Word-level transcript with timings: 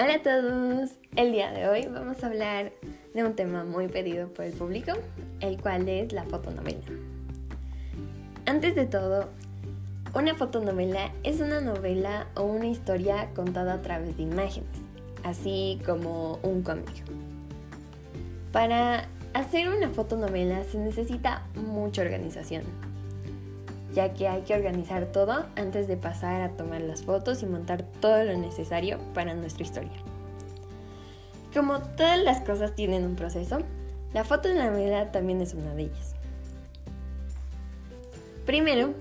Hola 0.00 0.14
a 0.14 0.22
todos, 0.22 0.90
el 1.16 1.32
día 1.32 1.50
de 1.50 1.66
hoy 1.66 1.88
vamos 1.92 2.22
a 2.22 2.28
hablar 2.28 2.70
de 3.14 3.24
un 3.24 3.34
tema 3.34 3.64
muy 3.64 3.88
pedido 3.88 4.28
por 4.28 4.44
el 4.44 4.52
público, 4.52 4.92
el 5.40 5.60
cual 5.60 5.88
es 5.88 6.12
la 6.12 6.22
fotonovela. 6.22 6.84
Antes 8.46 8.76
de 8.76 8.86
todo, 8.86 9.28
una 10.14 10.36
fotonovela 10.36 11.10
es 11.24 11.40
una 11.40 11.60
novela 11.60 12.28
o 12.36 12.44
una 12.44 12.68
historia 12.68 13.30
contada 13.34 13.74
a 13.74 13.82
través 13.82 14.16
de 14.16 14.22
imágenes, 14.22 14.70
así 15.24 15.80
como 15.84 16.38
un 16.44 16.62
cómic. 16.62 17.02
Para 18.52 19.08
hacer 19.34 19.68
una 19.68 19.90
fotonovela 19.90 20.62
se 20.62 20.78
necesita 20.78 21.44
mucha 21.56 22.02
organización, 22.02 22.62
ya 23.92 24.12
que 24.14 24.28
hay 24.28 24.42
que 24.42 24.54
organizar 24.54 25.06
todo 25.06 25.46
antes 25.56 25.88
de 25.88 25.96
pasar 25.96 26.42
a 26.42 26.50
tomar 26.50 26.82
las 26.82 27.02
fotos 27.02 27.42
y 27.42 27.46
montar 27.46 27.82
todo 28.00 28.24
lo 28.24 28.36
necesario 28.36 28.98
para 29.14 29.34
nuestra 29.34 29.64
historia. 29.64 29.96
Como 31.54 31.80
todas 31.80 32.22
las 32.22 32.40
cosas 32.42 32.74
tienen 32.74 33.04
un 33.04 33.16
proceso, 33.16 33.58
la 34.12 34.24
fotonovela 34.24 35.10
también 35.12 35.40
es 35.40 35.54
una 35.54 35.74
de 35.74 35.82
ellas. 35.82 36.14
Primero, 38.44 38.94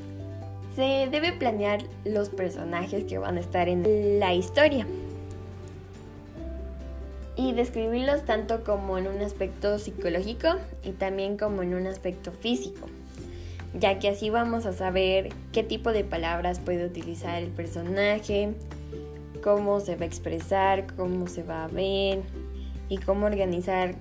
se 0.76 1.08
debe 1.10 1.34
planear 1.34 1.82
los 2.06 2.30
personajes 2.30 3.06
que 3.06 3.18
van 3.18 3.38
a 3.38 3.40
estar 3.40 3.68
en 3.68 4.20
la 4.20 4.34
historia 4.34 4.86
y 7.36 7.54
describirlos 7.54 8.26
tanto 8.26 8.64
como 8.64 8.98
en 8.98 9.08
un 9.08 9.22
aspecto 9.22 9.80
psicológico 9.80 10.50
y 10.84 10.92
también 10.92 11.38
como 11.38 11.62
en 11.62 11.76
un 11.76 11.88
aspecto 11.88 12.32
físico, 12.32 12.88
ya 13.80 14.00
que 14.00 14.10
así 14.10 14.30
vamos 14.30 14.66
a 14.66 14.74
saber 14.74 15.30
qué 15.52 15.64
tipo 15.64 15.92
de 15.92 16.04
palabras 16.04 16.60
puede 16.60 16.86
utilizar 16.86 17.42
el 17.42 17.50
personaje, 17.50 18.54
cómo 19.44 19.80
se 19.80 19.96
va 19.96 20.04
a 20.04 20.08
expresar, 20.08 20.88
cómo 20.96 21.28
se 21.28 21.44
va 21.44 21.66
a 21.66 21.68
ver 21.68 22.22
y 22.90 22.98
cómo 22.98 23.26
organizar 23.26 23.96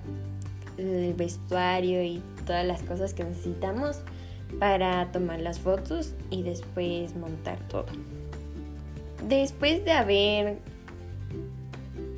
el 0.77 1.13
vestuario 1.13 2.03
y 2.03 2.21
todas 2.45 2.65
las 2.65 2.81
cosas 2.83 3.13
que 3.13 3.23
necesitamos 3.23 4.01
para 4.59 5.11
tomar 5.11 5.41
las 5.41 5.59
fotos 5.59 6.13
y 6.29 6.43
después 6.43 7.15
montar 7.15 7.59
todo. 7.67 7.85
Después 9.27 9.83
de 9.83 9.91
haber 9.91 10.57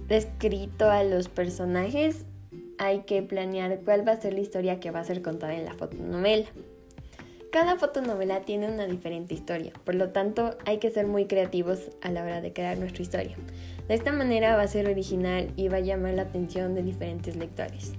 descrito 0.07 0.89
a 0.89 1.03
los 1.03 1.29
personajes, 1.29 2.25
hay 2.77 3.01
que 3.01 3.21
planear 3.21 3.79
cuál 3.83 4.07
va 4.07 4.13
a 4.13 4.21
ser 4.21 4.33
la 4.33 4.39
historia 4.39 4.79
que 4.79 4.91
va 4.91 4.99
a 4.99 5.03
ser 5.03 5.21
contada 5.21 5.55
en 5.55 5.65
la 5.65 5.73
fotonovela. 5.73 6.47
Cada 7.59 7.75
fotonovela 7.75 8.39
tiene 8.43 8.71
una 8.71 8.85
diferente 8.85 9.33
historia, 9.33 9.73
por 9.83 9.93
lo 9.93 10.11
tanto 10.11 10.55
hay 10.65 10.77
que 10.77 10.91
ser 10.91 11.07
muy 11.07 11.25
creativos 11.25 11.89
a 12.01 12.09
la 12.09 12.23
hora 12.23 12.39
de 12.39 12.53
crear 12.53 12.77
nuestra 12.77 13.03
historia. 13.03 13.35
De 13.89 13.95
esta 13.95 14.13
manera 14.13 14.55
va 14.55 14.61
a 14.61 14.67
ser 14.69 14.87
original 14.87 15.51
y 15.57 15.67
va 15.67 15.75
a 15.75 15.81
llamar 15.81 16.13
la 16.13 16.21
atención 16.21 16.73
de 16.73 16.83
diferentes 16.83 17.35
lectores. 17.35 17.95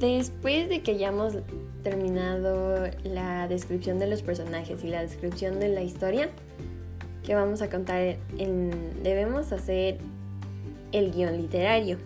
Después 0.00 0.70
de 0.70 0.80
que 0.80 0.92
hayamos 0.92 1.34
terminado 1.82 2.88
la 3.02 3.48
descripción 3.48 3.98
de 3.98 4.06
los 4.06 4.22
personajes 4.22 4.82
y 4.82 4.88
la 4.88 5.02
descripción 5.02 5.60
de 5.60 5.68
la 5.68 5.82
historia 5.82 6.30
que 7.22 7.34
vamos 7.34 7.60
a 7.60 7.68
contar, 7.68 8.16
debemos 9.02 9.52
hacer 9.52 9.98
el 10.92 11.12
guion 11.12 11.36
literario. 11.36 11.98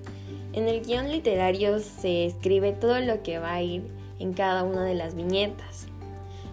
En 0.55 0.67
el 0.67 0.84
guion 0.84 1.12
literario 1.12 1.79
se 1.79 2.27
escribe 2.27 2.73
todo 2.73 2.99
lo 2.99 3.23
que 3.23 3.39
va 3.39 3.55
a 3.55 3.62
ir 3.62 3.84
en 4.19 4.33
cada 4.33 4.65
una 4.65 4.85
de 4.85 4.95
las 4.95 5.15
viñetas. 5.15 5.87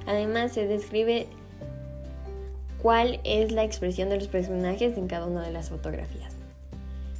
Además 0.05 0.53
se 0.53 0.67
describe 0.67 1.27
cuál 2.81 3.19
es 3.23 3.51
la 3.51 3.63
expresión 3.63 4.09
de 4.09 4.17
los 4.17 4.27
personajes 4.27 4.97
en 4.97 5.07
cada 5.07 5.25
una 5.25 5.41
de 5.41 5.51
las 5.51 5.69
fotografías. 5.69 6.33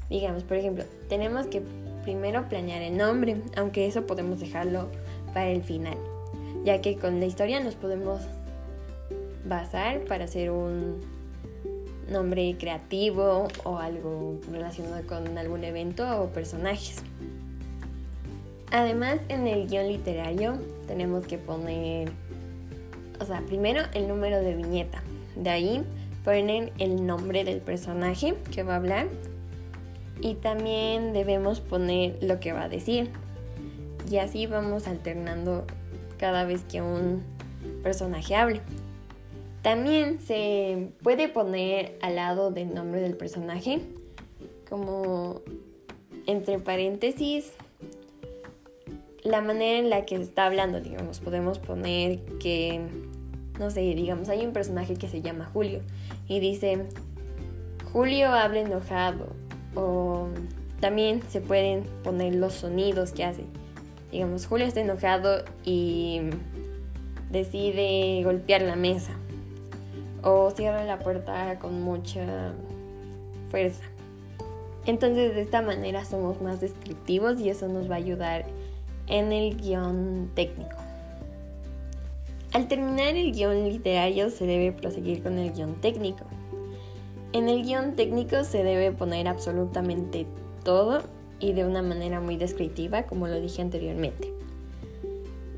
Digamos, 0.10 0.44
por 0.44 0.58
ejemplo, 0.58 0.84
tenemos 1.10 1.48
que 1.48 1.64
primero 2.04 2.48
planear 2.48 2.84
el 2.84 2.96
nombre, 2.96 3.38
aunque 3.58 3.88
eso 3.88 4.06
podemos 4.06 4.40
dejarlo 4.40 4.90
para 5.34 5.50
el 5.50 5.64
final, 5.64 5.98
ya 6.64 6.82
que 6.82 6.98
con 6.98 7.20
la 7.20 7.26
historia 7.26 7.60
nos 7.60 7.74
podemos 7.74 8.22
basar 9.46 10.02
para 10.06 10.26
hacer 10.26 10.52
un 10.52 11.02
nombre 12.10 12.56
creativo 12.60 13.48
o 13.64 13.78
algo 13.78 14.40
relacionado 14.52 15.06
con 15.08 15.38
algún 15.38 15.64
evento 15.64 16.22
o 16.22 16.28
personajes. 16.28 17.02
Además, 18.76 19.22
en 19.30 19.48
el 19.48 19.68
guion 19.70 19.88
literario 19.88 20.60
tenemos 20.86 21.26
que 21.26 21.38
poner, 21.38 22.12
o 23.22 23.26
sea, 23.26 23.40
primero 23.40 23.80
el 23.94 24.10
número 24.10 24.42
de 24.42 24.54
viñeta, 24.54 25.02
de 25.38 25.50
ahí 25.50 25.84
poner 26.26 26.74
el 26.78 27.06
nombre 27.06 27.46
del 27.46 27.62
personaje 27.62 28.36
que 28.54 28.64
va 28.64 28.74
a 28.74 28.76
hablar 28.76 29.08
y 30.20 30.34
también 30.34 31.14
debemos 31.14 31.62
poner 31.62 32.22
lo 32.22 32.42
que 32.42 32.52
va 32.52 32.64
a 32.64 32.68
decir. 32.68 33.12
Y 34.12 34.18
así 34.18 34.46
vamos 34.46 34.88
alternando 34.88 35.64
cada 36.18 36.44
vez 36.44 36.66
que 36.70 36.82
un 36.82 37.24
personaje 37.82 38.36
hable. 38.36 38.60
También 39.62 40.20
se 40.20 40.90
puede 41.02 41.30
poner 41.30 41.98
al 42.02 42.18
lado 42.18 42.52
del 42.52 42.74
nombre 42.74 43.00
del 43.00 43.16
personaje, 43.16 43.80
como 44.68 45.40
entre 46.28 46.60
paréntesis, 46.60 47.54
la 49.26 49.42
manera 49.42 49.80
en 49.80 49.90
la 49.90 50.06
que 50.06 50.16
está 50.16 50.46
hablando, 50.46 50.80
digamos, 50.80 51.20
podemos 51.20 51.58
poner 51.58 52.20
que, 52.40 52.80
no 53.60 53.72
sé, 53.72 53.82
digamos, 53.82 54.30
hay 54.30 54.46
un 54.46 54.54
personaje 54.54 54.96
que 54.96 55.10
se 55.10 55.22
llama 55.22 55.50
Julio 55.52 55.82
y 56.28 56.40
dice, 56.40 56.86
Julio 57.92 58.30
habla 58.30 58.60
enojado 58.60 59.34
o 59.74 60.28
también 60.80 61.24
se 61.28 61.42
pueden 61.42 61.86
poner 62.04 62.36
los 62.36 62.54
sonidos 62.54 63.14
que 63.14 63.24
hace. 63.24 63.46
Digamos, 64.12 64.46
Julio 64.46 64.68
está 64.68 64.82
enojado 64.82 65.44
y 65.64 66.22
decide 67.32 68.22
golpear 68.24 68.62
la 68.62 68.76
mesa 68.76 69.14
o 70.22 70.52
cierra 70.52 70.84
la 70.84 71.00
puerta 71.00 71.58
con 71.58 71.82
mucha 71.82 72.54
fuerza. 73.50 73.84
Entonces 74.86 75.34
de 75.34 75.42
esta 75.42 75.64
manera 75.64 76.06
somos 76.06 76.44
más 76.44 76.62
descriptivos 76.62 77.40
y 77.40 77.50
eso 77.50 77.68
nos 77.68 77.90
va 77.90 77.96
a 77.96 77.98
ayudar 77.98 78.46
en 79.08 79.32
el 79.32 79.56
guion 79.58 80.32
técnico. 80.34 80.78
Al 82.54 82.68
terminar 82.68 83.16
el 83.16 83.34
guion 83.34 83.68
literario 83.70 84.30
se 84.30 84.46
debe 84.46 84.72
proseguir 84.72 85.22
con 85.22 85.38
el 85.38 85.52
guion 85.52 85.76
técnico. 85.82 86.26
En 87.34 87.50
el 87.50 87.64
guion 87.64 87.96
técnico 87.96 88.44
se 88.44 88.64
debe 88.64 88.92
poner 88.92 89.28
absolutamente 89.28 90.26
todo 90.64 91.04
y 91.40 91.54
de 91.54 91.66
una 91.66 91.82
manera 91.82 92.22
muy 92.22 92.38
descriptiva, 92.38 93.04
como 93.04 93.28
lo 93.28 93.42
dije 93.42 93.62
anteriormente. 93.62 94.32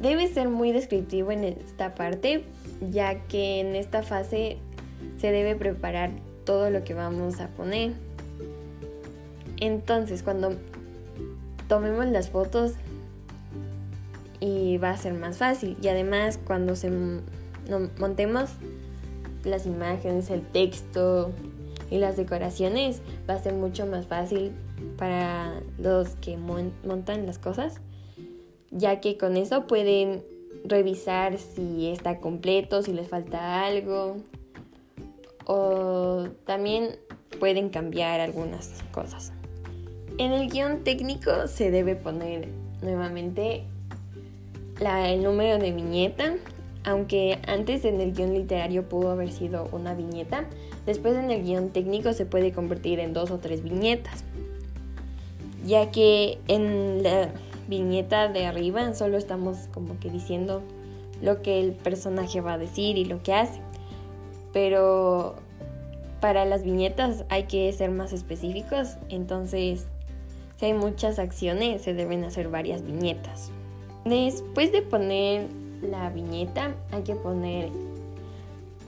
Debe 0.02 0.28
ser 0.28 0.50
muy 0.50 0.72
descriptivo 0.72 1.32
en 1.32 1.44
esta 1.44 1.94
parte, 1.94 2.44
ya 2.92 3.28
que 3.28 3.60
en 3.60 3.76
esta 3.76 4.04
fase 4.04 4.58
se 5.20 5.32
debe 5.32 5.56
preparar 5.56 6.12
todo 6.46 6.70
lo 6.70 6.84
que 6.84 6.94
vamos 6.94 7.40
a 7.42 7.50
poner. 7.50 7.94
Entonces, 9.60 10.24
cuando 10.24 10.56
tomemos 11.68 12.06
las 12.08 12.30
fotos 12.30 12.74
y 14.40 14.78
va 14.78 14.92
a 14.92 14.98
ser 14.98 15.14
más 15.14 15.38
fácil 15.38 15.78
y 15.82 15.88
además 15.88 16.40
cuando 16.46 16.76
se 16.76 16.92
montemos 18.00 18.52
las 19.44 19.66
imágenes, 19.66 20.30
el 20.30 20.42
texto, 20.42 21.32
y 21.90 21.98
las 22.00 22.18
decoraciones 22.18 23.02
va 23.30 23.36
a 23.36 23.40
ser 23.40 23.54
mucho 23.54 23.86
más 23.86 24.06
fácil 24.06 24.52
para 24.98 25.62
los 25.78 26.10
que 26.16 26.38
montan 26.38 27.26
las 27.26 27.40
cosas, 27.40 27.80
ya 28.72 29.00
que 29.00 29.18
con 29.18 29.38
eso 29.38 29.68
pueden 29.68 30.24
revisar 30.66 31.38
si 31.38 31.88
está 31.88 32.20
completo, 32.20 32.82
si 32.82 32.94
les 32.94 33.08
falta 33.08 33.64
algo, 33.66 34.18
o 35.46 36.28
también 36.46 36.98
pueden 37.40 37.70
cambiar 37.70 38.20
algunas 38.20 38.84
cosas. 38.92 39.32
En 40.18 40.32
el 40.32 40.50
guion 40.50 40.84
técnico 40.84 41.48
se 41.48 41.72
debe 41.72 41.96
poner 41.96 42.50
nuevamente 42.82 43.64
el 44.80 45.24
número 45.24 45.58
de 45.58 45.72
viñeta, 45.72 46.36
aunque 46.84 47.40
antes 47.48 47.84
en 47.86 48.00
el 48.00 48.14
guion 48.14 48.34
literario 48.34 48.88
pudo 48.88 49.12
haber 49.12 49.32
sido 49.32 49.68
una 49.72 49.94
viñeta, 49.94 50.46
después 50.86 51.16
en 51.16 51.32
el 51.32 51.44
guion 51.44 51.70
técnico 51.70 52.14
se 52.14 52.26
puede 52.26 52.52
convertir 52.52 53.00
en 53.00 53.14
dos 53.14 53.32
o 53.32 53.40
tres 53.40 53.64
viñetas, 53.64 54.24
ya 55.66 55.92
que 55.92 56.38
en 56.48 57.04
la 57.04 57.30
viñeta 57.68 58.30
de 58.30 58.46
arriba 58.46 58.94
solo 58.94 59.18
estamos 59.18 59.68
como 59.74 60.00
que 60.00 60.10
diciendo 60.10 60.62
lo 61.22 61.42
que 61.42 61.60
el 61.60 61.74
personaje 61.74 62.42
va 62.42 62.54
a 62.54 62.58
decir 62.58 62.98
y 62.98 63.06
lo 63.06 63.22
que 63.24 63.34
hace, 63.34 63.60
pero 64.54 65.36
para 66.22 66.46
las 66.46 66.64
viñetas 66.64 67.26
hay 67.30 67.44
que 67.44 67.72
ser 67.74 67.92
más 67.92 68.14
específicos, 68.14 68.98
entonces 69.10 69.88
si 70.58 70.68
hay 70.68 70.74
muchas 70.74 71.20
acciones 71.20 71.82
se 71.82 71.94
deben 71.94 72.24
hacer 72.24 72.48
varias 72.48 72.84
viñetas. 72.84 73.52
Después 74.10 74.72
de 74.72 74.82
poner 74.82 75.48
la 75.82 76.10
viñeta 76.10 76.76
hay 76.92 77.04
que 77.04 77.16
poner 77.16 77.70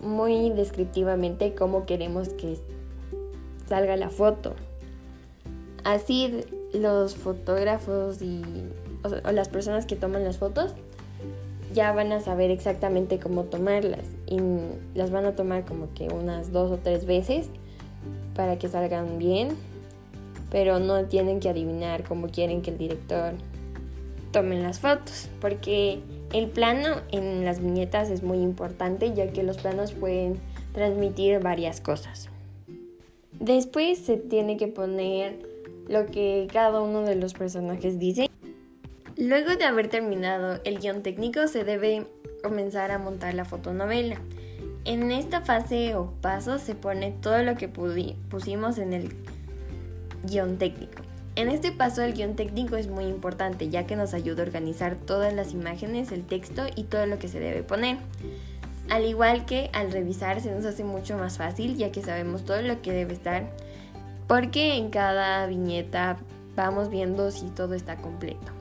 muy 0.02 0.50
descriptivamente 0.52 1.54
cómo 1.56 1.86
queremos 1.86 2.30
que 2.30 2.58
salga 3.68 3.98
la 3.98 4.10
foto. 4.10 4.54
Así 5.84 6.46
los 6.74 7.16
fotógrafos 7.16 8.22
y 8.22 8.42
o 9.04 9.32
las 9.32 9.50
personas 9.50 9.86
que 9.86 9.96
toman 9.96 10.24
las 10.24 10.38
fotos 10.38 10.74
ya 11.74 11.92
van 11.92 12.12
a 12.12 12.20
saber 12.20 12.52
exactamente 12.52 13.20
cómo 13.20 13.44
tomarlas 13.44 14.06
y 14.26 14.38
las 14.96 15.12
van 15.12 15.26
a 15.26 15.36
tomar 15.36 15.66
como 15.66 15.94
que 15.94 16.08
unas 16.08 16.52
dos 16.52 16.72
o 16.72 16.78
tres 16.78 17.06
veces 17.06 17.50
para 18.36 18.58
que 18.58 18.70
salgan 18.70 19.18
bien, 19.20 19.50
pero 20.50 20.80
no 20.80 21.04
tienen 21.06 21.40
que 21.40 21.50
adivinar 21.50 22.04
cómo 22.04 22.28
quieren 22.28 22.62
que 22.62 22.72
el 22.72 22.78
director 22.78 23.34
tome 24.32 24.62
las 24.62 24.80
fotos, 24.80 25.30
porque 25.42 26.00
el 26.34 26.48
plano 26.48 27.02
en 27.12 27.46
las 27.46 27.62
viñetas 27.62 28.10
es 28.10 28.24
muy 28.24 28.40
importante 28.40 29.14
ya 29.14 29.32
que 29.32 29.44
los 29.44 29.58
planos 29.58 29.94
pueden 29.94 30.40
transmitir 30.74 31.40
varias 31.40 31.82
cosas. 31.82 32.30
Después 33.40 34.00
se 34.00 34.18
tiene 34.18 34.58
que 34.58 34.68
poner 34.68 35.40
lo 35.88 36.06
que 36.06 36.48
cada 36.52 36.82
uno 36.82 37.02
de 37.02 37.16
los 37.16 37.34
personajes 37.34 37.98
dice 37.98 38.30
Luego 39.20 39.58
de 39.58 39.66
haber 39.66 39.90
terminado 39.90 40.62
el 40.64 40.80
guion 40.80 41.04
técnico 41.04 41.46
se 41.50 41.66
debe 41.66 42.08
comenzar 42.42 42.92
a 42.92 43.00
montar 43.00 43.34
la 43.34 43.44
fotonovela. 43.44 44.16
En 44.86 45.12
esta 45.12 45.42
fase 45.42 45.94
o 45.96 46.14
paso 46.22 46.58
se 46.58 46.74
pone 46.74 47.12
todo 47.12 47.44
lo 47.44 47.56
que 47.56 47.68
pusimos 47.68 48.78
en 48.78 48.94
el 48.94 49.14
guion 50.24 50.58
técnico. 50.58 51.09
En 51.40 51.48
este 51.48 51.72
paso 51.72 52.02
el 52.02 52.16
guion 52.16 52.36
técnico 52.36 52.76
es 52.76 52.90
muy 52.90 53.06
importante 53.06 53.70
ya 53.70 53.88
que 53.88 53.96
nos 53.96 54.14
ayuda 54.14 54.44
a 54.44 54.46
organizar 54.46 54.98
todas 54.98 55.34
las 55.34 55.54
imágenes, 55.54 56.12
el 56.12 56.26
texto 56.26 56.64
y 56.76 56.84
todo 56.84 57.06
lo 57.06 57.18
que 57.18 57.30
se 57.30 57.40
debe 57.40 57.64
poner. 57.64 57.96
Al 58.90 59.06
igual 59.06 59.46
que 59.46 59.70
al 59.72 59.90
revisar 59.90 60.42
se 60.42 60.52
nos 60.52 60.66
hace 60.66 60.84
mucho 60.84 61.18
más 61.18 61.38
fácil 61.38 61.78
ya 61.78 61.94
que 61.94 62.02
sabemos 62.02 62.44
todo 62.44 62.62
lo 62.62 62.82
que 62.82 62.92
debe 62.92 63.14
estar 63.14 63.50
porque 64.28 64.76
en 64.76 64.90
cada 64.90 65.48
viñeta 65.48 66.18
vamos 66.58 66.90
viendo 66.90 67.32
si 67.32 67.46
todo 67.52 67.74
está 67.74 67.96
completo. 67.96 68.52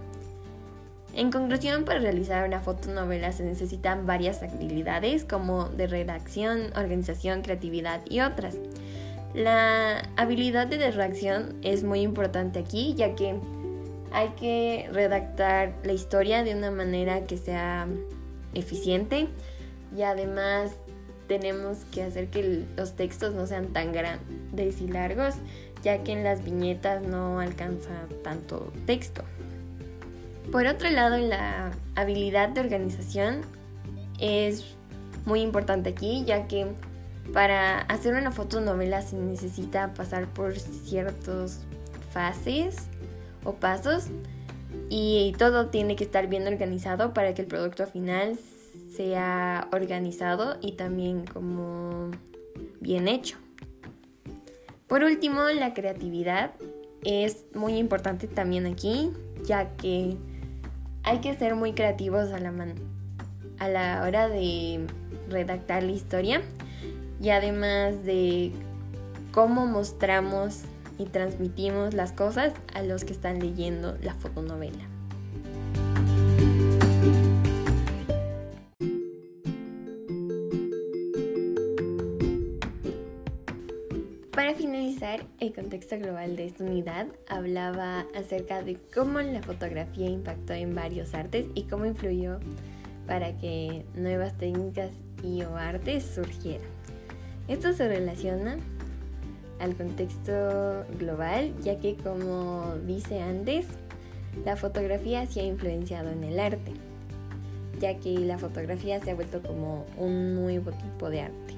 En 1.15 1.33
conclusión, 1.33 1.85
para 1.85 1.99
realizar 1.99 2.47
una 2.47 2.61
fotonovela 2.61 3.33
se 3.33 3.43
necesitan 3.43 4.07
varias 4.07 4.41
habilidades 4.45 5.25
como 5.25 5.65
de 5.65 5.89
redacción, 5.89 6.71
organización, 6.77 7.43
creatividad 7.43 8.03
y 8.09 8.21
otras. 8.21 8.55
La 9.39 10.01
habilidad 10.17 10.67
de 10.67 10.91
redacción 10.91 11.55
es 11.63 11.85
muy 11.85 12.01
importante 12.01 12.59
aquí 12.59 12.95
ya 12.97 13.15
que 13.15 13.37
hay 14.11 14.31
que 14.31 14.91
redactar 14.93 15.75
la 15.85 15.93
historia 15.93 16.43
de 16.43 16.57
una 16.57 16.73
manera 16.73 17.25
que 17.25 17.37
sea 17.37 17.87
eficiente 18.53 19.29
y 19.97 20.03
además 20.03 20.73
tenemos 21.29 21.85
que 21.93 22.03
hacer 22.03 22.31
que 22.31 22.65
los 22.77 22.97
textos 22.97 23.33
no 23.33 23.47
sean 23.47 23.69
tan 23.69 23.93
grandes 23.93 24.81
y 24.81 24.89
largos 24.89 25.37
ya 25.85 26.03
que 26.03 26.15
en 26.15 26.25
las 26.25 26.43
viñetas 26.43 27.03
no 27.03 27.39
alcanza 27.39 28.09
tanto 28.25 28.73
texto. 28.87 29.23
Por 30.51 30.67
otro 30.67 30.91
lado, 30.91 31.17
la 31.17 31.71
habilidad 31.95 32.49
de 32.49 32.61
organización 32.61 33.43
es 34.19 34.65
muy 35.27 35.43
importante 35.43 35.91
aquí, 35.91 36.25
ya 36.27 36.49
que 36.49 36.67
para 37.33 37.81
hacer 37.81 38.15
una 38.15 38.31
fotonovela 38.31 39.03
se 39.03 39.17
necesita 39.17 39.93
pasar 39.95 40.27
por 40.27 40.59
ciertas 40.59 41.61
fases 42.13 42.77
o 43.45 43.55
pasos 43.55 44.07
y 44.89 45.35
todo 45.39 45.67
tiene 45.67 45.97
que 45.97 46.05
estar 46.05 46.27
bien 46.29 46.47
organizado 46.47 47.13
para 47.13 47.35
que 47.35 47.43
el 47.43 47.49
producto 47.49 47.87
final 47.87 48.39
sea 48.95 49.69
organizado 49.73 50.57
y 50.61 50.73
también 50.73 51.25
como 51.27 52.11
bien 52.81 53.09
hecho. 53.09 53.37
Por 54.87 55.05
último, 55.05 55.43
la 55.43 55.75
creatividad 55.75 56.53
es 57.05 57.45
muy 57.55 57.77
importante 57.77 58.27
también 58.27 58.67
aquí, 58.67 59.11
ya 59.45 59.77
que 59.77 60.17
hay 61.03 61.21
que 61.21 61.35
ser 61.35 61.55
muy 61.55 61.75
creativos 61.75 62.33
a 62.33 62.39
la, 62.39 62.53
a 63.59 63.69
la 63.69 64.03
hora 64.03 64.29
de 64.29 64.87
redactar 65.29 65.83
la 65.83 65.93
historia 65.93 66.43
y 67.21 67.31
además 67.31 68.05
de 68.05 68.53
cómo 69.33 69.67
mostramos 69.67 70.63
y 70.99 71.07
transmitimos 71.07 71.95
las 71.95 72.13
cosas 72.13 72.53
a 72.75 72.83
los 72.83 73.05
que 73.05 73.13
están 73.13 73.39
leyendo 73.39 73.97
la 74.03 74.15
fotonovela. 74.15 74.89
Para 84.33 84.55
finalizar, 84.55 85.27
el 85.41 85.53
contexto 85.53 85.99
global 85.99 86.37
de 86.37 86.47
esta 86.47 86.65
unidad 86.65 87.09
hablaba 87.29 88.07
acerca 88.15 88.63
de 88.63 88.79
cómo 88.95 89.21
la 89.21 89.43
fotografía 89.43 90.09
impactó 90.09 90.53
en 90.53 90.75
varios 90.75 91.13
artes 91.15 91.47
y 91.55 91.65
cómo 91.65 91.87
influyó 91.87 92.39
para 93.07 93.37
que 93.39 93.85
nuevas 93.95 94.37
técnicas 94.39 94.91
y 95.25 95.43
o 95.43 95.57
artes 95.57 96.05
surgieran. 96.05 96.78
Esto 97.49 97.73
se 97.73 97.89
relaciona 97.89 98.59
al 99.59 99.75
contexto 99.75 100.85
global, 100.99 101.55
ya 101.63 101.79
que 101.79 101.97
como 101.97 102.75
dice 102.87 103.23
antes, 103.23 103.67
la 104.45 104.57
fotografía 104.57 105.27
se 105.27 105.41
ha 105.41 105.45
influenciado 105.45 106.11
en 106.11 106.25
el 106.25 106.39
arte, 106.39 106.73
ya 107.81 107.99
que 107.99 108.19
la 108.19 108.39
fotografía 108.39 109.01
se 109.01 109.11
ha 109.11 109.15
vuelto 109.15 109.43
como 109.43 109.87
un 109.97 110.35
nuevo 110.35 110.73
tipo 110.73 111.09
de 111.09 111.23
arte. 111.23 111.55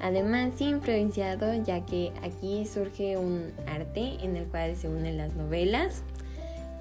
Además, 0.00 0.60
influenciado 0.60 1.54
ya 1.62 1.86
que 1.86 2.10
aquí 2.24 2.66
surge 2.66 3.16
un 3.16 3.52
arte 3.68 4.16
en 4.20 4.36
el 4.36 4.46
cual 4.46 4.74
se 4.76 4.88
unen 4.88 5.16
las 5.16 5.34
novelas 5.34 6.02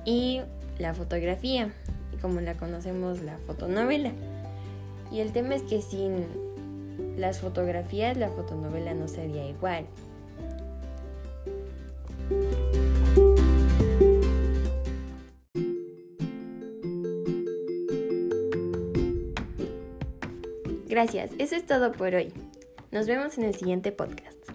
y 0.05 0.41
la 0.79 0.95
fotografía, 0.95 1.71
como 2.19 2.41
la 2.41 2.57
conocemos 2.57 3.21
la 3.21 3.37
fotonovela. 3.37 4.11
Y 5.11 5.19
el 5.19 5.33
tema 5.33 5.53
es 5.53 5.61
que 5.61 5.83
sin 5.83 6.25
las 7.17 7.39
fotografías 7.39 8.17
la 8.17 8.29
fotonovela 8.29 8.93
no 8.93 9.07
sería 9.07 9.47
igual. 9.47 9.85
Gracias, 20.87 21.31
eso 21.37 21.55
es 21.55 21.65
todo 21.65 21.93
por 21.93 22.13
hoy. 22.15 22.33
Nos 22.91 23.07
vemos 23.07 23.37
en 23.37 23.45
el 23.45 23.55
siguiente 23.55 23.93
podcast. 23.93 24.50